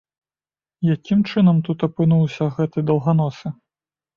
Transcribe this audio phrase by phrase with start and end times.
[0.95, 3.47] Якім чынам тут апынуўся гэты даўганосы?